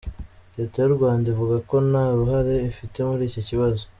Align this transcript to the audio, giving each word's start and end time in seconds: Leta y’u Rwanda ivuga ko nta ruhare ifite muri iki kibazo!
Leta 0.57 0.77
y’u 0.79 0.95
Rwanda 0.97 1.25
ivuga 1.33 1.55
ko 1.69 1.75
nta 1.89 2.03
ruhare 2.17 2.55
ifite 2.71 2.97
muri 3.07 3.23
iki 3.29 3.41
kibazo! 3.47 3.83